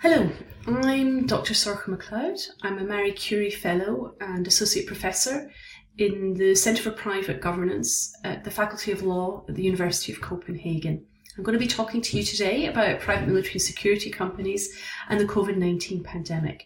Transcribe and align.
Hello, 0.00 0.30
I'm 0.66 1.26
Dr. 1.26 1.54
Sorcha 1.54 1.86
McLeod. 1.86 2.38
I'm 2.60 2.76
a 2.76 2.84
Marie 2.84 3.12
Curie 3.12 3.50
Fellow 3.50 4.14
and 4.20 4.46
Associate 4.46 4.86
Professor 4.86 5.50
in 5.96 6.34
the 6.34 6.54
Centre 6.54 6.82
for 6.82 6.90
Private 6.90 7.40
Governance 7.40 8.14
at 8.22 8.44
the 8.44 8.50
Faculty 8.50 8.92
of 8.92 9.02
Law 9.02 9.46
at 9.48 9.54
the 9.54 9.62
University 9.62 10.12
of 10.12 10.20
Copenhagen. 10.20 11.06
I'm 11.36 11.44
going 11.44 11.54
to 11.54 11.58
be 11.58 11.66
talking 11.66 12.02
to 12.02 12.16
you 12.18 12.22
today 12.22 12.66
about 12.66 13.00
private 13.00 13.26
military 13.26 13.54
and 13.54 13.62
security 13.62 14.10
companies 14.10 14.68
and 15.08 15.18
the 15.18 15.24
COVID 15.24 15.56
19 15.56 16.04
pandemic. 16.04 16.64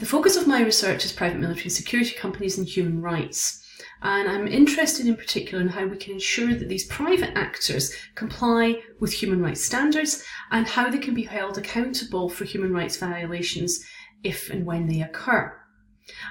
The 0.00 0.06
focus 0.06 0.36
of 0.36 0.48
my 0.48 0.60
research 0.64 1.04
is 1.04 1.12
private 1.12 1.38
military 1.38 1.66
and 1.66 1.72
security 1.72 2.16
companies 2.16 2.58
and 2.58 2.66
human 2.66 3.00
rights. 3.00 3.64
And 4.02 4.28
I'm 4.28 4.48
interested 4.48 5.06
in 5.06 5.16
particular 5.16 5.60
in 5.62 5.68
how 5.68 5.86
we 5.86 5.96
can 5.96 6.14
ensure 6.14 6.54
that 6.54 6.68
these 6.68 6.86
private 6.86 7.36
actors 7.36 7.94
comply 8.14 8.80
with 9.00 9.12
human 9.12 9.42
rights 9.42 9.64
standards 9.64 10.24
and 10.50 10.66
how 10.66 10.90
they 10.90 10.98
can 10.98 11.14
be 11.14 11.24
held 11.24 11.58
accountable 11.58 12.28
for 12.28 12.44
human 12.44 12.72
rights 12.72 12.96
violations 12.96 13.84
if 14.22 14.50
and 14.50 14.66
when 14.66 14.86
they 14.88 15.02
occur. 15.02 15.54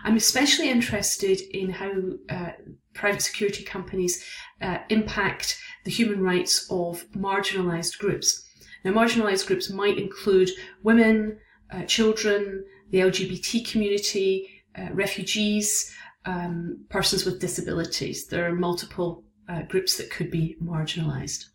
I'm 0.03 0.17
especially 0.17 0.69
interested 0.69 1.39
in 1.51 1.69
how 1.69 1.91
uh, 2.29 2.51
private 2.93 3.21
security 3.21 3.63
companies 3.63 4.23
uh, 4.61 4.79
impact 4.89 5.59
the 5.83 5.91
human 5.91 6.21
rights 6.21 6.67
of 6.71 7.05
marginalised 7.11 7.99
groups. 7.99 8.43
Now, 8.83 8.91
marginalised 8.91 9.47
groups 9.47 9.69
might 9.69 9.97
include 9.97 10.49
women, 10.83 11.39
uh, 11.71 11.83
children, 11.83 12.65
the 12.89 12.99
LGBT 12.99 13.69
community, 13.69 14.63
uh, 14.77 14.89
refugees, 14.93 15.93
um, 16.27 16.85
persons 16.89 17.25
with 17.25 17.39
disabilities. 17.39 18.27
There 18.27 18.47
are 18.47 18.53
multiple 18.53 19.23
uh, 19.49 19.61
groups 19.63 19.95
that 19.97 20.11
could 20.11 20.29
be 20.29 20.57
marginalised. 20.61 21.45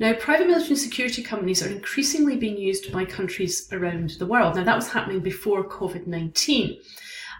Now, 0.00 0.12
private 0.14 0.48
military 0.48 0.70
and 0.70 0.78
security 0.78 1.22
companies 1.22 1.62
are 1.62 1.70
increasingly 1.70 2.36
being 2.36 2.58
used 2.58 2.92
by 2.92 3.04
countries 3.04 3.68
around 3.72 4.10
the 4.18 4.26
world. 4.26 4.56
Now, 4.56 4.64
that 4.64 4.76
was 4.76 4.88
happening 4.88 5.20
before 5.20 5.68
COVID 5.68 6.06
19. 6.06 6.78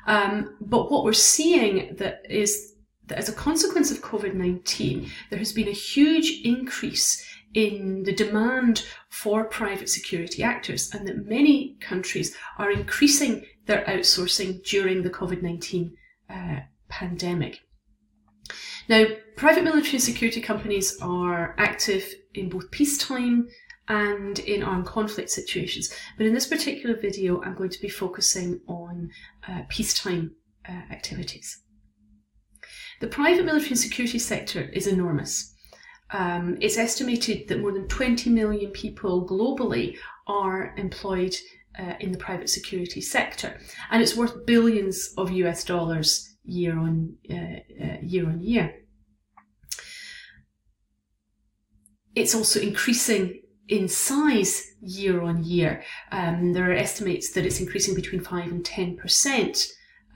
Um, 0.06 0.56
but 0.60 0.90
what 0.90 1.04
we're 1.04 1.12
seeing 1.12 1.96
that 1.96 2.22
is 2.28 2.74
that 3.06 3.18
as 3.18 3.28
a 3.28 3.32
consequence 3.32 3.90
of 3.90 4.00
COVID 4.00 4.34
19, 4.34 5.10
there 5.30 5.38
has 5.38 5.52
been 5.52 5.68
a 5.68 5.72
huge 5.72 6.40
increase 6.44 7.24
in 7.54 8.04
the 8.04 8.14
demand 8.14 8.86
for 9.08 9.44
private 9.44 9.88
security 9.88 10.42
actors, 10.42 10.94
and 10.94 11.06
that 11.08 11.26
many 11.26 11.76
countries 11.80 12.36
are 12.58 12.70
increasing 12.70 13.44
their 13.68 13.84
outsourcing 13.84 14.64
during 14.64 15.02
the 15.02 15.10
COVID 15.10 15.42
19 15.42 15.94
uh, 16.28 16.60
pandemic. 16.88 17.60
Now, 18.88 19.04
private 19.36 19.62
military 19.62 19.92
and 19.92 20.02
security 20.02 20.40
companies 20.40 20.98
are 21.00 21.54
active 21.58 22.14
in 22.34 22.48
both 22.48 22.70
peacetime 22.70 23.46
and 23.86 24.38
in 24.40 24.62
armed 24.62 24.86
conflict 24.86 25.30
situations. 25.30 25.92
But 26.16 26.26
in 26.26 26.34
this 26.34 26.46
particular 26.46 26.96
video, 26.96 27.42
I'm 27.42 27.54
going 27.54 27.70
to 27.70 27.80
be 27.80 27.90
focusing 27.90 28.60
on 28.66 29.10
uh, 29.46 29.62
peacetime 29.68 30.34
uh, 30.68 30.72
activities. 30.90 31.62
The 33.00 33.06
private 33.06 33.44
military 33.44 33.70
and 33.70 33.78
security 33.78 34.18
sector 34.18 34.62
is 34.72 34.86
enormous. 34.86 35.54
Um, 36.10 36.56
it's 36.60 36.78
estimated 36.78 37.48
that 37.48 37.60
more 37.60 37.72
than 37.72 37.86
20 37.86 38.30
million 38.30 38.70
people 38.70 39.28
globally 39.28 39.96
are 40.26 40.74
employed 40.76 41.36
uh, 41.78 41.94
in 42.00 42.12
the 42.12 42.18
private 42.18 42.50
security 42.50 43.00
sector, 43.00 43.58
and 43.90 44.02
it's 44.02 44.16
worth 44.16 44.46
billions 44.46 45.12
of 45.16 45.30
US 45.30 45.64
dollars 45.64 46.36
year 46.44 46.78
on 46.78 47.14
uh, 47.30 47.34
uh, 47.34 47.96
year 48.02 48.26
on 48.26 48.40
year. 48.40 48.74
It's 52.14 52.34
also 52.34 52.60
increasing 52.60 53.42
in 53.68 53.86
size 53.88 54.62
year 54.80 55.20
on 55.22 55.44
year. 55.44 55.82
Um, 56.10 56.52
there 56.52 56.70
are 56.70 56.74
estimates 56.74 57.32
that 57.32 57.44
it's 57.44 57.60
increasing 57.60 57.94
between 57.94 58.22
five 58.22 58.50
and 58.50 58.64
ten 58.64 58.96
percent 58.96 59.58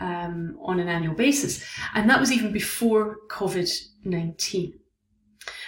um, 0.01 0.59
on 0.63 0.81
an 0.81 0.89
annual 0.89 1.15
basis, 1.15 1.65
and 1.95 2.09
that 2.11 2.21
was 2.21 2.33
even 2.33 2.53
before 2.53 3.19
COVID 3.31 3.71
nineteen. 4.05 4.79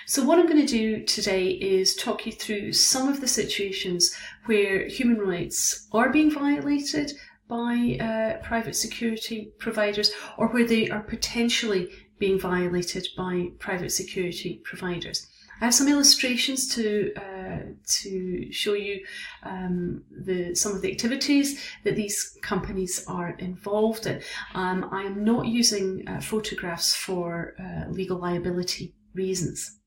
So, 0.07 0.23
what 0.23 0.39
I'm 0.39 0.47
going 0.47 0.67
to 0.67 0.67
do 0.67 1.03
today 1.05 1.49
is 1.49 1.97
talk 1.97 2.27
you 2.27 2.33
through 2.33 2.75
some 2.75 3.09
of 3.09 3.23
the 3.23 3.27
situations 3.27 4.15
where 4.45 4.87
human 4.87 5.19
rights 5.19 5.89
are 5.93 6.11
being 6.11 6.31
violated 6.31 7.13
by 7.49 7.97
uh, 8.01 8.45
private 8.47 8.77
security 8.77 9.53
providers 9.59 10.13
or 10.37 10.49
where 10.49 10.67
they 10.67 10.91
are 10.91 11.01
potentially 11.01 11.89
being 12.19 12.39
violated 12.39 13.09
by 13.17 13.49
private 13.59 13.93
security 13.93 14.61
providers. 14.65 15.27
I 15.61 15.67
have 15.67 15.75
some 15.75 15.89
illustrations 15.89 16.69
to 16.75 17.15
uh, 17.17 17.61
to 18.03 18.53
show 18.53 18.75
you 18.75 19.03
um, 19.43 20.05
the 20.11 20.55
some 20.55 20.73
of 20.73 20.83
the 20.83 20.93
activities 20.93 21.65
that 21.85 21.97
these 21.97 22.37
companies 22.43 23.07
are 23.09 23.31
involved 23.39 24.07
in. 24.07 24.21
Um, 24.55 24.87
I 24.93 25.05
am 25.05 25.25
not 25.25 25.47
using 25.47 26.07
uh, 26.07 26.21
photographs 26.21 26.95
for 26.95 27.55
uh, 27.59 27.91
legal 27.91 28.19
liability 28.19 28.95
reasons. 29.15 29.81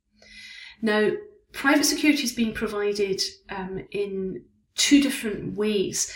Now, 0.81 1.11
private 1.51 1.85
security 1.85 2.23
is 2.23 2.33
being 2.33 2.53
provided 2.53 3.21
um, 3.49 3.85
in 3.91 4.43
two 4.75 5.01
different 5.01 5.57
ways. 5.57 6.13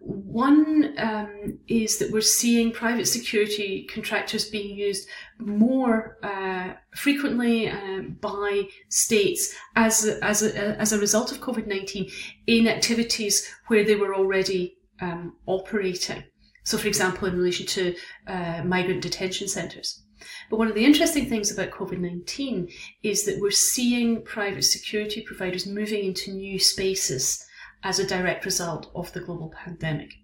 One 0.00 0.94
um, 0.98 1.58
is 1.68 1.98
that 1.98 2.10
we're 2.10 2.22
seeing 2.22 2.72
private 2.72 3.06
security 3.06 3.86
contractors 3.92 4.50
being 4.50 4.76
used 4.76 5.08
more 5.38 6.18
uh, 6.24 6.72
frequently 6.96 7.68
uh, 7.70 8.02
by 8.20 8.64
states 8.88 9.54
as 9.76 10.04
a, 10.04 10.22
as 10.24 10.42
a, 10.42 10.80
as 10.80 10.92
a 10.92 10.98
result 10.98 11.30
of 11.30 11.40
COVID 11.40 11.68
19 11.68 12.10
in 12.48 12.66
activities 12.66 13.48
where 13.68 13.84
they 13.84 13.94
were 13.94 14.14
already 14.14 14.76
um, 15.00 15.36
operating. 15.46 16.24
So, 16.64 16.78
for 16.78 16.88
example, 16.88 17.28
in 17.28 17.36
relation 17.36 17.66
to 17.66 17.94
uh, 18.26 18.62
migrant 18.64 19.02
detention 19.02 19.46
centres. 19.48 20.01
But 20.50 20.58
one 20.58 20.68
of 20.68 20.74
the 20.74 20.84
interesting 20.84 21.28
things 21.28 21.50
about 21.50 21.70
COVID 21.70 21.98
19 21.98 22.68
is 23.02 23.24
that 23.24 23.40
we're 23.40 23.50
seeing 23.50 24.22
private 24.22 24.64
security 24.64 25.22
providers 25.22 25.66
moving 25.66 26.04
into 26.04 26.32
new 26.32 26.58
spaces 26.58 27.44
as 27.82 27.98
a 27.98 28.06
direct 28.06 28.44
result 28.44 28.90
of 28.94 29.12
the 29.12 29.20
global 29.20 29.52
pandemic. 29.64 30.14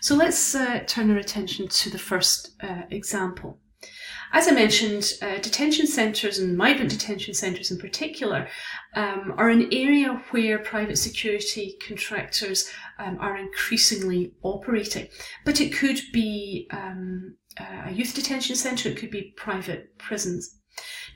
So 0.00 0.14
let's 0.14 0.54
uh, 0.54 0.80
turn 0.86 1.10
our 1.10 1.18
attention 1.18 1.68
to 1.68 1.90
the 1.90 1.98
first 1.98 2.52
uh, 2.62 2.82
example. 2.90 3.58
As 4.36 4.48
I 4.48 4.50
mentioned, 4.50 5.14
uh, 5.22 5.38
detention 5.38 5.86
centres 5.86 6.38
and 6.38 6.58
migrant 6.58 6.90
detention 6.90 7.32
centres 7.32 7.70
in 7.70 7.78
particular 7.78 8.46
um, 8.94 9.32
are 9.38 9.48
an 9.48 9.72
area 9.72 10.22
where 10.30 10.58
private 10.58 10.98
security 10.98 11.78
contractors 11.88 12.70
um, 12.98 13.16
are 13.18 13.38
increasingly 13.38 14.34
operating. 14.42 15.08
But 15.46 15.62
it 15.62 15.72
could 15.72 15.98
be 16.12 16.68
um, 16.70 17.38
a 17.56 17.90
youth 17.90 18.14
detention 18.14 18.56
centre, 18.56 18.90
it 18.90 18.98
could 18.98 19.10
be 19.10 19.32
private 19.38 19.96
prisons. 19.96 20.60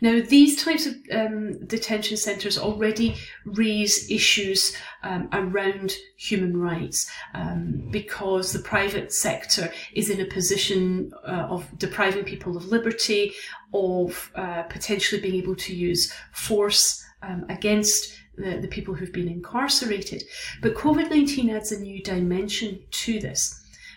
Now, 0.00 0.20
these 0.26 0.62
types 0.62 0.86
of 0.86 0.94
um, 1.12 1.66
detention 1.66 2.16
centres 2.16 2.56
already 2.58 3.16
raise 3.44 4.10
issues 4.10 4.74
um, 5.02 5.28
around 5.32 5.94
human 6.16 6.56
rights 6.56 7.10
um, 7.34 7.88
because 7.90 8.52
the 8.52 8.60
private 8.60 9.12
sector 9.12 9.72
is 9.94 10.08
in 10.08 10.20
a 10.20 10.26
position 10.26 11.12
uh, 11.26 11.46
of 11.50 11.66
depriving 11.78 12.24
people 12.24 12.56
of 12.56 12.66
liberty, 12.66 13.32
of 13.74 14.30
uh, 14.34 14.62
potentially 14.64 15.20
being 15.20 15.36
able 15.36 15.56
to 15.56 15.74
use 15.74 16.12
force 16.32 17.04
um, 17.22 17.44
against 17.48 18.18
the, 18.36 18.58
the 18.58 18.68
people 18.68 18.94
who've 18.94 19.12
been 19.12 19.28
incarcerated. 19.28 20.24
But 20.62 20.74
COVID 20.74 21.10
19 21.10 21.50
adds 21.50 21.72
a 21.72 21.78
new 21.78 22.02
dimension 22.02 22.80
to 22.90 23.20
this. 23.20 23.56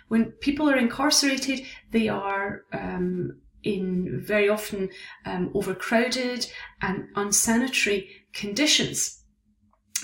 When 0.09 0.25
people 0.25 0.69
are 0.69 0.75
incarcerated, 0.75 1.65
they 1.91 2.09
are 2.09 2.65
um, 2.73 3.37
in 3.63 4.21
very 4.25 4.49
often 4.49 4.89
um, 5.25 5.51
overcrowded 5.53 6.45
and 6.81 7.07
unsanitary 7.15 8.09
conditions. 8.33 9.23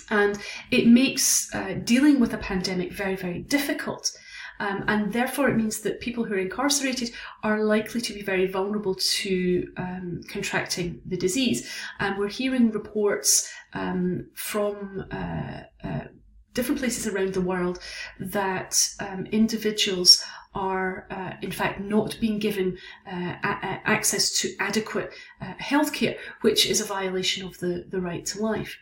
And 0.09 0.39
it 0.71 0.87
makes 0.87 1.53
uh, 1.53 1.75
dealing 1.83 2.19
with 2.19 2.33
a 2.33 2.37
pandemic 2.37 2.93
very, 2.93 3.15
very 3.15 3.39
difficult. 3.39 4.11
Um, 4.59 4.83
and 4.87 5.13
therefore, 5.13 5.49
it 5.49 5.55
means 5.55 5.81
that 5.81 6.01
people 6.01 6.25
who 6.25 6.33
are 6.33 6.39
incarcerated 6.39 7.11
are 7.43 7.63
likely 7.63 8.01
to 8.01 8.13
be 8.13 8.21
very 8.21 8.45
vulnerable 8.45 8.95
to 8.95 9.67
um, 9.77 10.21
contracting 10.27 11.01
the 11.05 11.15
disease. 11.17 11.69
And 11.99 12.17
we're 12.17 12.27
hearing 12.27 12.71
reports 12.71 13.49
um, 13.73 14.27
from 14.35 15.05
uh, 15.11 15.61
uh, 15.83 16.05
different 16.53 16.79
places 16.79 17.07
around 17.07 17.33
the 17.33 17.41
world 17.41 17.79
that 18.19 18.75
um, 18.99 19.25
individuals 19.27 20.25
are 20.53 21.07
uh, 21.11 21.33
in 21.41 21.51
fact 21.51 21.79
not 21.79 22.17
being 22.19 22.39
given 22.39 22.77
uh, 23.07 23.35
a- 23.43 23.81
access 23.85 24.39
to 24.39 24.49
adequate 24.59 25.11
uh, 25.41 25.53
healthcare, 25.61 26.17
which 26.41 26.65
is 26.65 26.81
a 26.81 26.85
violation 26.85 27.45
of 27.45 27.57
the, 27.59 27.85
the 27.89 28.01
right 28.01 28.25
to 28.25 28.41
life. 28.41 28.77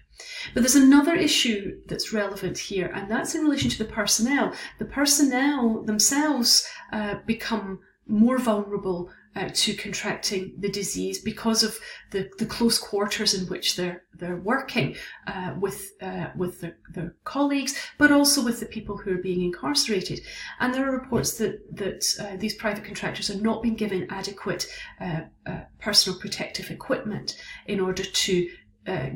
But 0.54 0.62
there's 0.62 0.76
another 0.76 1.14
issue 1.14 1.80
that's 1.86 2.14
relevant 2.14 2.58
here, 2.58 2.88
and 2.88 3.10
that's 3.10 3.36
in 3.36 3.44
relation 3.44 3.70
to 3.70 3.78
the 3.78 3.86
personnel. 3.86 4.54
The 4.80 4.86
personnel 4.86 5.84
themselves 5.84 6.68
uh, 6.92 7.16
become 7.26 7.80
more 8.08 8.38
vulnerable 8.38 9.10
uh, 9.36 9.50
to 9.54 9.74
contracting 9.76 10.54
the 10.58 10.70
disease 10.70 11.20
because 11.20 11.62
of 11.62 11.78
the, 12.12 12.30
the 12.40 12.46
close 12.46 12.80
quarters 12.80 13.34
in 13.34 13.48
which 13.48 13.76
they're 13.76 14.04
they're 14.16 14.38
working 14.38 14.96
uh, 15.28 15.54
with 15.60 15.92
uh, 16.02 16.28
with 16.36 16.62
their, 16.62 16.78
their, 16.94 17.16
colleagues, 17.24 17.80
but 18.00 18.12
also 18.12 18.44
with 18.44 18.60
the 18.60 18.66
people 18.66 18.98
who 18.98 19.14
are 19.14 19.22
being 19.22 19.44
incarcerated. 19.44 20.22
And 20.60 20.74
there 20.74 20.88
are 20.88 20.92
reports 20.92 21.38
that 21.38 21.60
that 21.76 22.04
uh, 22.20 22.38
these 22.38 22.56
private 22.56 22.84
contractors 22.84 23.30
are 23.30 23.40
not 23.42 23.62
being 23.62 23.76
given 23.76 24.08
adequate 24.10 24.68
uh, 25.00 25.22
uh, 25.46 25.62
personal 25.80 26.20
protective 26.20 26.72
equipment 26.72 27.38
in 27.68 27.80
order 27.80 28.04
to 28.04 28.50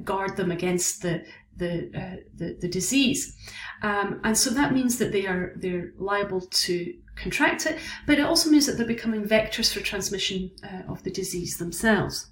guard 0.04 0.36
them 0.36 0.52
against 0.52 1.02
the 1.02 1.24
the, 1.62 1.92
uh, 1.96 2.16
the, 2.36 2.58
the 2.60 2.68
disease. 2.68 3.36
Um, 3.84 4.20
and 4.24 4.38
so 4.38 4.50
that 4.52 4.74
means 4.74 4.98
that 4.98 5.12
they 5.12 5.28
are 5.28 5.54
they're 5.58 5.92
liable 5.98 6.42
to 6.42 6.94
contract 7.22 7.66
it, 7.66 7.80
but 8.08 8.20
it 8.20 8.26
also 8.26 8.50
means 8.50 8.66
that 8.66 8.78
they're 8.78 8.86
becoming 8.86 9.24
vectors 9.24 9.74
for 9.74 9.80
transmission 9.80 10.52
uh, 10.64 10.92
of 10.92 11.04
the 11.04 11.12
disease 11.12 11.58
themselves. 11.58 12.32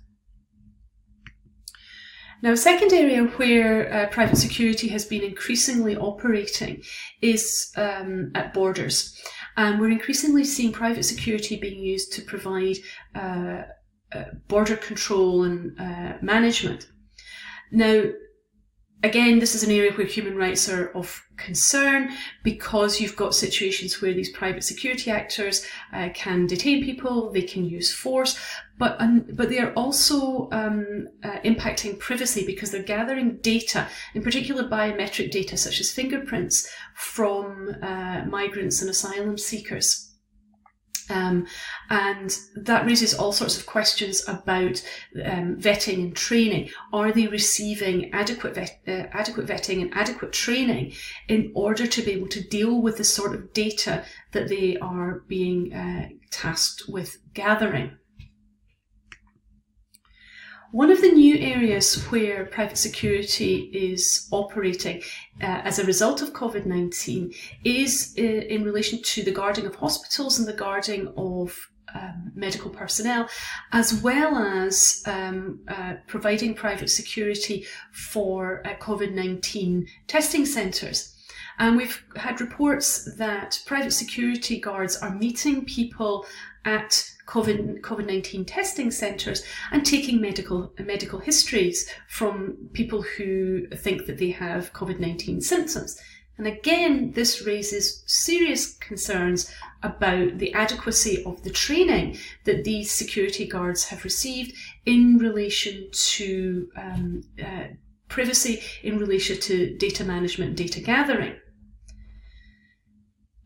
Now, 2.42 2.54
a 2.54 2.58
second 2.58 2.94
area 2.94 3.26
where 3.26 3.94
uh, 3.94 4.08
private 4.08 4.38
security 4.38 4.88
has 4.90 5.04
been 5.06 5.24
increasingly 5.24 5.98
operating 5.98 6.84
is 7.22 7.72
um, 7.76 8.32
at 8.34 8.54
borders. 8.54 9.22
And 9.58 9.80
we're 9.80 9.90
increasingly 9.90 10.46
seeing 10.46 10.72
private 10.72 11.04
security 11.04 11.58
being 11.58 11.82
used 11.82 12.14
to 12.14 12.22
provide 12.22 12.78
uh, 13.16 13.64
uh 14.12 14.24
border 14.48 14.78
control 14.78 15.44
and 15.44 15.80
uh, 15.80 16.14
management. 16.22 16.90
Now, 17.72 18.06
Again, 19.02 19.40
this 19.40 19.56
is 19.56 19.64
an 19.64 19.72
area 19.72 19.94
where 19.94 20.06
human 20.06 20.36
rights 20.36 20.68
are 20.68 20.90
of 20.90 21.26
concern 21.38 22.10
because 22.44 23.00
you've 23.00 23.16
got 23.16 23.34
situations 23.34 24.02
where 24.02 24.14
these 24.14 24.30
private 24.30 24.64
security 24.66 25.10
actors 25.10 25.66
uh, 25.94 26.10
can 26.14 26.48
detain 26.48 26.84
people, 26.84 27.32
they 27.32 27.44
can 27.44 27.64
use 27.64 27.94
force, 27.94 28.38
but 28.78 29.00
um, 29.00 29.26
but 29.32 29.48
they 29.48 29.60
are 29.60 29.72
also 29.74 30.50
um, 30.52 31.08
uh, 31.24 31.40
impacting 31.46 31.98
privacy 31.98 32.46
because 32.46 32.72
they're 32.72 32.84
gathering 32.84 33.38
data, 33.38 33.88
in 34.16 34.22
particular 34.22 34.68
biometric 34.68 35.32
data 35.32 35.56
such 35.56 35.80
as 35.80 35.92
fingerprints 35.92 36.70
from 36.94 37.74
uh, 37.82 38.26
migrants 38.26 38.82
and 38.82 38.90
asylum 38.90 39.38
seekers. 39.38 40.09
Um, 41.10 41.48
and 41.90 42.38
that 42.56 42.86
raises 42.86 43.16
all 43.16 43.32
sorts 43.32 43.58
of 43.58 43.66
questions 43.66 44.24
about 44.28 44.84
um, 45.26 45.58
vetting 45.58 46.04
and 46.04 46.16
training. 46.16 46.70
Are 46.94 47.12
they 47.12 47.28
receiving 47.28 48.14
adequate 48.14 48.56
vet, 48.56 48.80
uh, 48.88 49.08
adequate 49.12 49.48
vetting 49.48 49.82
and 49.82 49.94
adequate 49.94 50.34
training 50.34 50.94
in 51.28 51.52
order 51.56 51.88
to 51.88 52.02
be 52.04 52.12
able 52.12 52.28
to 52.28 52.48
deal 52.48 52.82
with 52.82 52.98
the 52.98 53.04
sort 53.04 53.34
of 53.34 53.54
data 53.54 54.06
that 54.34 54.50
they 54.50 54.78
are 54.78 55.24
being 55.28 55.74
uh, 55.74 56.10
tasked 56.30 56.84
with 56.88 57.18
gathering? 57.34 57.98
One 60.72 60.92
of 60.92 61.02
the 61.02 61.12
new 61.12 61.36
areas 61.36 61.96
where 62.12 62.46
private 62.46 62.78
security 62.78 63.72
is 63.74 64.28
operating 64.32 65.02
uh, 65.42 65.62
as 65.64 65.80
a 65.80 65.86
result 65.86 66.22
of 66.22 66.34
COVID 66.34 66.68
19 66.68 67.34
is 67.64 68.14
uh, 68.20 68.22
in 68.22 68.64
relation 68.64 69.02
to 69.02 69.24
the 69.24 69.32
guarding 69.32 69.66
of 69.66 69.76
hospitals 69.76 70.38
and 70.38 70.48
the 70.48 70.54
guarding 70.54 71.12
of 71.18 71.58
um, 71.96 72.32
medical 72.36 72.70
personnel, 72.70 73.28
as 73.72 74.04
well 74.04 74.36
as 74.36 75.02
um, 75.08 75.60
uh, 75.68 75.96
providing 76.06 76.54
private 76.54 76.92
security 76.92 77.66
for 77.92 78.62
uh, 78.68 78.76
COVID 78.76 79.14
19 79.14 79.88
testing 80.06 80.46
centres. 80.46 81.16
And 81.58 81.78
we've 81.78 82.04
had 82.16 82.40
reports 82.40 83.16
that 83.18 83.60
private 83.66 83.92
security 83.92 84.60
guards 84.60 84.98
are 84.98 85.16
meeting 85.16 85.66
people 85.66 86.28
at 86.64 87.04
COVID, 87.30 87.82
COVID-19 87.82 88.46
testing 88.48 88.90
centres 88.90 89.44
and 89.72 89.86
taking 89.86 90.20
medical, 90.20 90.74
medical 90.80 91.20
histories 91.20 91.88
from 92.08 92.58
people 92.74 93.04
who 93.04 93.68
think 93.68 94.08
that 94.08 94.18
they 94.18 94.32
have 94.32 94.74
COVID-19 94.74 95.44
symptoms. 95.44 96.00
And 96.40 96.48
again, 96.48 97.12
this 97.12 97.46
raises 97.46 98.04
serious 98.08 98.74
concerns 98.78 99.54
about 99.84 100.40
the 100.40 100.54
adequacy 100.54 101.24
of 101.26 101.44
the 101.44 101.50
training 101.52 102.18
that 102.46 102.64
these 102.64 102.92
security 102.92 103.46
guards 103.46 103.84
have 103.90 104.04
received 104.06 104.54
in 104.86 105.18
relation 105.18 105.90
to 105.92 106.70
um, 106.78 107.22
uh, 107.46 107.68
privacy, 108.08 108.62
in 108.84 108.98
relation 108.98 109.40
to 109.42 109.78
data 109.78 110.04
management 110.04 110.56
data 110.56 110.80
gathering. 110.80 111.36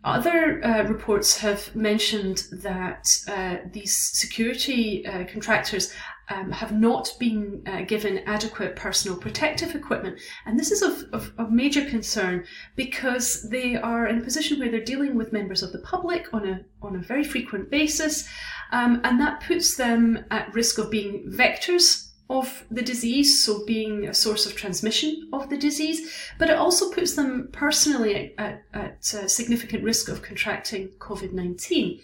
Other 0.04 0.64
uh, 0.66 0.84
reports 0.84 1.38
have 1.38 1.74
mentioned 1.76 2.44
that 2.52 3.08
uh, 3.28 3.58
these 3.72 3.96
security 4.14 5.06
uh, 5.08 5.24
contractors 5.26 5.94
um, 6.30 6.52
have 6.52 6.74
not 6.74 7.14
been 7.20 7.64
uh, 7.66 7.82
given 7.82 8.20
adequate 8.20 8.76
personal 8.76 9.18
protective 9.18 9.76
equipment. 9.76 10.20
And 10.46 10.60
this 10.60 10.72
is 10.72 10.82
of, 10.82 11.04
of, 11.14 11.34
of, 11.38 11.52
major 11.52 11.86
concern 11.86 12.46
because 12.76 13.48
they 13.50 13.76
are 13.76 14.08
in 14.08 14.20
a 14.20 14.24
position 14.24 14.60
where 14.60 14.70
they're 14.70 14.84
dealing 14.84 15.16
with 15.16 15.34
members 15.34 15.64
of 15.64 15.72
the 15.72 15.80
public 15.80 16.34
on 16.34 16.48
a, 16.48 16.62
on 16.82 16.96
a 16.96 17.02
very 17.02 17.24
frequent 17.24 17.70
basis. 17.70 18.28
Um, 18.72 19.02
and 19.04 19.20
that 19.20 19.42
puts 19.42 19.76
them 19.76 20.26
at 20.32 20.54
risk 20.54 20.78
of 20.80 20.90
being 20.92 21.30
vectors 21.34 22.13
of 22.30 22.66
the 22.72 22.82
disease, 22.82 23.44
so 23.44 23.66
being 23.66 24.08
a 24.08 24.14
source 24.14 24.46
of 24.46 24.56
transmission 24.56 25.30
of 25.34 25.50
the 25.50 25.58
disease, 25.58 26.30
but 26.40 26.50
it 26.50 26.58
also 26.58 26.90
puts 26.90 27.16
them 27.16 27.50
personally 27.52 28.34
at, 28.38 28.64
at, 28.74 28.94
at 29.14 29.30
significant 29.30 29.84
risk 29.84 30.10
of 30.10 30.22
contracting 30.22 30.90
COVID 31.00 31.34
19. 31.34 32.00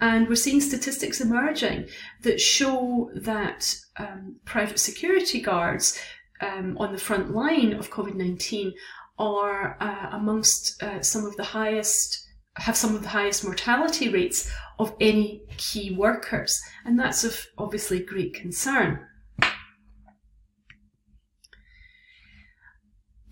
And 0.00 0.28
we're 0.28 0.34
seeing 0.34 0.60
statistics 0.60 1.20
emerging 1.20 1.88
that 2.22 2.40
show 2.40 3.10
that 3.14 3.74
um, 3.96 4.36
private 4.44 4.78
security 4.78 5.40
guards 5.40 5.98
um, 6.40 6.76
on 6.78 6.92
the 6.92 6.98
front 6.98 7.34
line 7.34 7.72
of 7.72 7.90
COVID 7.90 8.14
19 8.14 8.72
are 9.18 9.76
uh, 9.80 10.10
amongst 10.12 10.82
uh, 10.82 11.00
some 11.00 11.24
of 11.24 11.36
the 11.36 11.44
highest 11.44 12.22
have 12.58 12.76
some 12.76 12.94
of 12.94 13.02
the 13.02 13.08
highest 13.08 13.44
mortality 13.44 14.08
rates 14.08 14.50
of 14.78 14.94
any 14.98 15.42
key 15.58 15.94
workers. 15.94 16.60
And 16.86 16.98
that's 16.98 17.22
of 17.22 17.46
obviously 17.58 18.00
great 18.00 18.32
concern. 18.32 19.06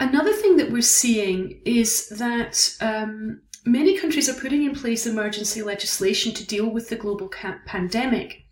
Another 0.05 0.35
thing 0.35 0.59
that 0.59 0.71
we're 0.71 0.83
seeing 0.83 1.63
is 1.65 2.11
that 2.11 2.77
um, 2.83 3.41
many 3.65 3.99
countries 3.99 4.29
are 4.29 4.39
putting 4.39 4.63
in 4.63 4.75
place 4.75 5.07
emergency 5.07 5.63
legislation 5.63 6.35
to 6.35 6.47
deal 6.47 6.69
with 6.69 6.91
the 6.91 6.97
global 6.97 7.27
ca- 7.27 7.61
pandemic. 7.65 8.45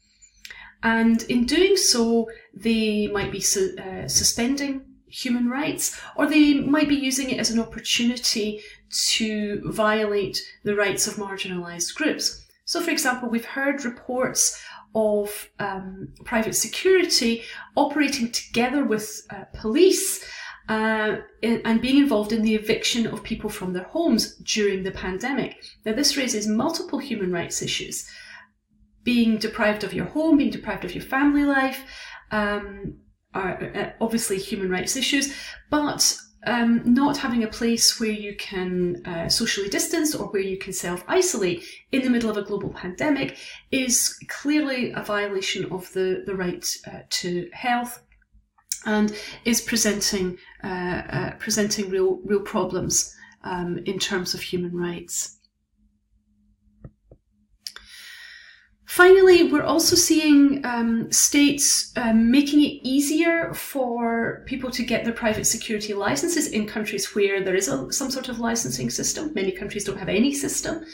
And 0.83 1.23
in 1.25 1.45
doing 1.45 1.77
so, 1.77 2.31
they 2.55 3.09
might 3.09 3.31
be 3.31 3.41
su- 3.41 3.77
uh, 3.79 4.09
suspending 4.09 4.87
human 5.07 5.51
rights, 5.51 6.01
or 6.17 6.27
they 6.27 6.55
might 6.55 6.89
be 6.89 6.95
using 6.95 7.29
it 7.29 7.39
as 7.39 7.51
an 7.51 7.61
opportunity 7.61 8.63
to 9.19 9.61
violate 9.67 10.41
the 10.65 10.75
rights 10.75 11.06
of 11.06 11.17
marginalised 11.17 11.94
groups. 11.94 12.47
So, 12.65 12.81
for 12.81 12.91
example, 12.91 13.29
we've 13.29 13.44
heard 13.44 13.85
reports 13.85 14.59
of 14.94 15.51
um, 15.59 16.15
private 16.25 16.55
security 16.55 17.43
operating 17.77 18.31
together 18.31 18.85
with 18.85 19.21
uh, 19.29 19.44
police 19.53 20.25
uh, 20.69 21.17
and 21.43 21.81
being 21.81 21.99
involved 21.99 22.33
in 22.33 22.43
the 22.43 22.55
eviction 22.55 23.07
of 23.07 23.23
people 23.23 23.51
from 23.51 23.73
their 23.73 23.85
homes 23.85 24.37
during 24.37 24.83
the 24.83 24.91
pandemic. 24.91 25.63
Now, 25.85 25.95
this 25.95 26.17
raises 26.17 26.47
multiple 26.47 26.99
human 26.99 27.33
rights 27.33 27.63
issues. 27.63 28.09
Being 29.03 29.39
deprived 29.39 29.83
of 29.83 29.93
your 29.93 30.07
home, 30.07 30.39
being 30.39 30.51
deprived 30.51 30.85
of 30.85 30.95
your 30.95 31.03
family 31.03 31.45
life, 31.45 31.85
um, 32.31 32.99
are 33.35 33.63
uh, 33.75 33.91
obviously 34.01 34.39
human 34.39 34.71
rights 34.71 34.97
issues, 34.97 35.35
but 35.71 36.17
um, 36.47 36.83
not 36.85 37.17
having 37.17 37.45
a 37.45 37.49
place 37.49 38.01
where 38.01 38.11
you 38.11 38.37
can 38.37 39.05
uh, 39.07 39.29
socially 39.29 39.69
distance 39.69 40.15
or 40.15 40.27
where 40.29 40.43
you 40.43 40.59
can 40.59 40.73
self 40.73 41.05
isolate 41.07 41.65
in 41.93 42.03
the 42.03 42.11
middle 42.11 42.31
of 42.31 42.37
a 42.37 42.43
global 42.43 42.71
pandemic 42.71 43.39
is 43.71 44.19
clearly 44.29 44.93
a 44.93 45.03
violation 45.03 45.71
of 45.73 45.93
the, 45.93 46.23
the 46.27 46.35
right 46.35 46.67
uh, 46.87 47.01
to 47.11 47.49
health 47.53 48.03
and 48.86 49.15
is 49.44 49.60
presenting 49.60 50.39
uh, 50.65 51.03
uh, 51.10 51.31
presenting 51.39 51.91
real 51.91 52.20
real 52.24 52.41
problems 52.41 53.15
um, 53.44 53.79
in 53.84 53.98
terms 53.98 54.34
of 54.34 54.41
human 54.41 54.77
rights. 54.77 55.39
Finally, 58.86 59.51
we're 59.51 59.62
also 59.62 59.96
seeing 59.96 60.62
um, 60.67 61.10
states 61.10 61.93
um, 61.96 62.31
making 62.31 62.60
it 62.60 62.79
easier 62.84 63.55
for 63.55 64.44
people 64.46 64.70
to 64.70 64.82
get 64.82 65.03
their 65.05 65.15
private 65.15 65.46
security 65.46 65.94
licenses 65.94 66.48
in 66.48 66.67
countries 66.67 67.15
where 67.15 67.43
there 67.43 67.55
is 67.55 67.69
a, 67.69 67.91
some 67.91 68.10
sort 68.10 68.29
of 68.29 68.39
licensing 68.39 68.91
system. 68.91 69.32
Many 69.32 69.51
countries 69.51 69.84
don't 69.84 69.98
have 69.98 70.10
any 70.10 70.34
system. 70.34 70.84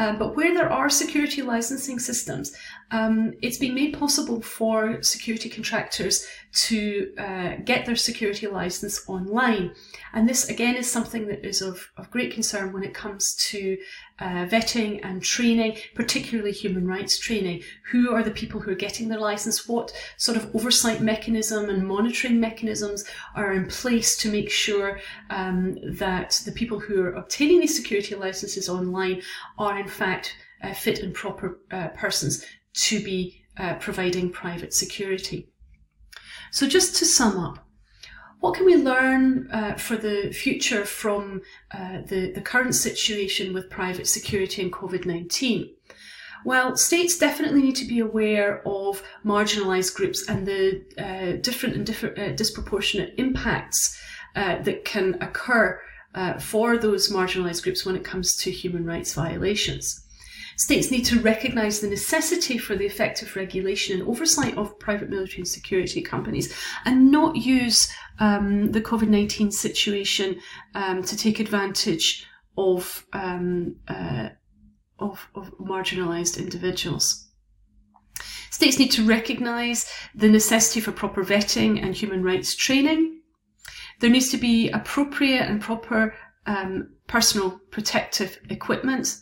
Uh, 0.00 0.14
but 0.14 0.34
where 0.34 0.54
there 0.54 0.72
are 0.72 0.88
security 0.88 1.42
licensing 1.42 1.98
systems, 1.98 2.56
um, 2.90 3.34
it's 3.42 3.58
been 3.58 3.74
made 3.74 3.92
possible 3.92 4.40
for 4.40 5.02
security 5.02 5.50
contractors 5.50 6.26
to 6.52 7.12
uh, 7.18 7.56
get 7.66 7.84
their 7.84 7.94
security 7.94 8.46
license 8.46 9.06
online. 9.08 9.74
And 10.14 10.26
this 10.26 10.48
again 10.48 10.74
is 10.74 10.90
something 10.90 11.26
that 11.26 11.44
is 11.46 11.60
of, 11.60 11.90
of 11.98 12.10
great 12.10 12.32
concern 12.32 12.72
when 12.72 12.82
it 12.82 12.94
comes 12.94 13.34
to 13.50 13.76
uh, 14.20 14.46
vetting 14.46 15.00
and 15.02 15.22
training, 15.22 15.78
particularly 15.94 16.52
human 16.52 16.86
rights 16.86 17.18
training. 17.18 17.62
Who 17.90 18.12
are 18.12 18.22
the 18.22 18.30
people 18.30 18.60
who 18.60 18.70
are 18.70 18.76
getting 18.86 19.08
their 19.08 19.18
license? 19.18 19.68
What 19.68 19.92
sort 20.16 20.36
of 20.36 20.54
oversight 20.54 21.00
mechanism 21.00 21.70
and 21.70 21.86
monitoring 21.86 22.38
mechanisms 22.38 23.04
are 23.34 23.52
in 23.52 23.66
place 23.66 24.16
to 24.18 24.30
make 24.30 24.50
sure 24.50 25.00
um, 25.30 25.76
that 25.98 26.42
the 26.44 26.52
people 26.52 26.78
who 26.78 27.02
are 27.02 27.14
obtaining 27.14 27.60
these 27.60 27.76
security 27.76 28.14
licenses 28.14 28.68
online 28.68 29.22
are 29.58 29.78
in 29.78 29.88
fact 29.88 30.36
uh, 30.62 30.74
fit 30.74 30.98
and 30.98 31.14
proper 31.14 31.58
uh, 31.70 31.88
persons 31.88 32.44
to 32.74 33.02
be 33.02 33.42
uh, 33.58 33.74
providing 33.74 34.30
private 34.30 34.74
security. 34.74 35.48
So 36.52 36.66
just 36.66 36.96
to 36.96 37.06
sum 37.06 37.38
up, 37.38 37.66
what 38.40 38.54
can 38.54 38.64
we 38.64 38.76
learn 38.76 39.48
uh, 39.52 39.74
for 39.74 39.96
the 39.96 40.32
future 40.32 40.84
from 40.84 41.42
uh, 41.72 42.00
the, 42.06 42.32
the 42.32 42.40
current 42.40 42.74
situation 42.74 43.52
with 43.52 43.70
private 43.70 44.06
security 44.06 44.62
and 44.62 44.72
COVID-19? 44.72 45.70
Well, 46.44 46.74
states 46.76 47.18
definitely 47.18 47.62
need 47.62 47.76
to 47.76 47.84
be 47.84 47.98
aware 47.98 48.66
of 48.66 49.02
marginalised 49.24 49.94
groups 49.94 50.26
and 50.26 50.46
the 50.46 50.82
uh, 50.98 51.40
different 51.42 51.76
and 51.76 51.84
different, 51.84 52.18
uh, 52.18 52.32
disproportionate 52.32 53.14
impacts 53.18 54.00
uh, 54.34 54.62
that 54.62 54.86
can 54.86 55.20
occur 55.20 55.80
uh, 56.14 56.38
for 56.38 56.78
those 56.78 57.12
marginalised 57.12 57.62
groups 57.62 57.84
when 57.84 57.94
it 57.94 58.04
comes 58.04 58.36
to 58.36 58.50
human 58.50 58.86
rights 58.86 59.12
violations. 59.12 60.06
States 60.60 60.90
need 60.90 61.06
to 61.06 61.18
recognise 61.20 61.80
the 61.80 61.88
necessity 61.88 62.58
for 62.58 62.76
the 62.76 62.84
effective 62.84 63.34
regulation 63.34 63.98
and 63.98 64.06
oversight 64.06 64.58
of 64.58 64.78
private 64.78 65.08
military 65.08 65.38
and 65.38 65.48
security 65.48 66.02
companies 66.02 66.54
and 66.84 67.10
not 67.10 67.34
use 67.34 67.90
um, 68.18 68.70
the 68.72 68.82
COVID 68.82 69.08
19 69.08 69.52
situation 69.52 70.38
um, 70.74 71.02
to 71.02 71.16
take 71.16 71.40
advantage 71.40 72.26
of, 72.58 73.06
um, 73.14 73.74
uh, 73.88 74.28
of, 74.98 75.26
of 75.34 75.50
marginalised 75.58 76.38
individuals. 76.38 77.30
States 78.50 78.78
need 78.78 78.90
to 78.90 79.02
recognise 79.02 79.90
the 80.14 80.28
necessity 80.28 80.80
for 80.80 80.92
proper 80.92 81.24
vetting 81.24 81.82
and 81.82 81.94
human 81.94 82.22
rights 82.22 82.54
training. 82.54 83.22
There 84.00 84.10
needs 84.10 84.28
to 84.28 84.36
be 84.36 84.68
appropriate 84.68 85.48
and 85.48 85.58
proper 85.58 86.14
um, 86.44 86.90
personal 87.06 87.62
protective 87.70 88.38
equipment 88.50 89.16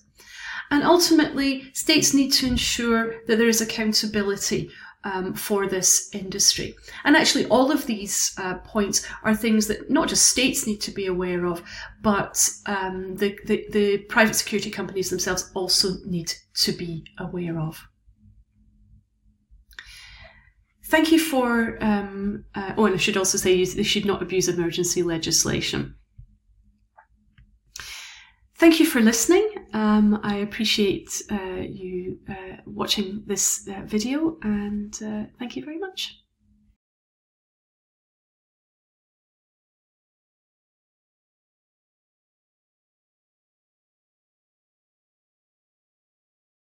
and 0.70 0.82
ultimately, 0.84 1.70
states 1.72 2.14
need 2.14 2.32
to 2.34 2.46
ensure 2.46 3.14
that 3.26 3.37
there 3.37 3.48
is 3.48 3.60
accountability 3.60 4.70
um, 5.04 5.34
for 5.34 5.66
this 5.66 6.10
industry. 6.12 6.75
And 7.04 7.16
actually, 7.16 7.46
all 7.46 7.70
of 7.70 7.87
these 7.87 8.34
uh, 8.38 8.54
points 8.58 9.06
are 9.22 9.34
things 9.34 9.66
that 9.68 9.90
not 9.90 10.08
just 10.08 10.28
states 10.28 10.66
need 10.66 10.80
to 10.82 10.90
be 10.90 11.06
aware 11.06 11.46
of, 11.46 11.62
but 12.02 12.38
um, 12.66 13.16
the, 13.16 13.38
the, 13.46 13.64
the 13.70 13.98
private 14.08 14.34
security 14.34 14.70
companies 14.70 15.10
themselves 15.10 15.50
also 15.54 15.94
need 16.04 16.32
to 16.62 16.72
be 16.72 17.04
aware 17.18 17.58
of. 17.58 17.80
Thank 20.87 21.12
you 21.12 21.18
for, 21.18 21.76
um, 21.82 22.44
uh, 22.54 22.72
oh, 22.78 22.87
and 22.87 22.94
I 22.94 22.98
should 22.98 23.18
also 23.18 23.37
say 23.37 23.62
they 23.62 23.82
should 23.82 24.06
not 24.06 24.22
abuse 24.22 24.48
emergency 24.48 25.02
legislation. 25.02 25.94
Thank 28.56 28.80
you 28.80 28.87
for 28.87 29.00
listening. 29.00 29.57
Um, 29.72 30.20
I 30.22 30.37
appreciate 30.37 31.22
uh, 31.30 31.60
you 31.60 32.20
uh, 32.28 32.56
watching 32.66 33.22
this 33.26 33.68
uh, 33.68 33.82
video 33.84 34.38
and 34.42 34.94
uh, 35.02 35.25
thank 35.38 35.56
you 35.56 35.64
very 35.64 35.78
much. 35.78 36.18